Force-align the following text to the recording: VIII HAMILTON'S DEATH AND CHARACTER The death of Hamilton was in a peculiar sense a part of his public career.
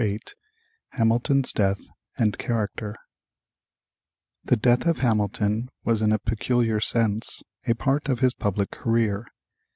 VIII 0.01 0.19
HAMILTON'S 0.93 1.53
DEATH 1.53 1.81
AND 2.17 2.35
CHARACTER 2.39 2.95
The 4.43 4.57
death 4.57 4.87
of 4.87 4.97
Hamilton 4.97 5.69
was 5.83 6.01
in 6.01 6.11
a 6.11 6.17
peculiar 6.17 6.79
sense 6.79 7.43
a 7.67 7.75
part 7.75 8.09
of 8.09 8.19
his 8.19 8.33
public 8.33 8.71
career. 8.71 9.27